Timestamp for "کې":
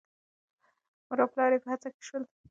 1.95-2.01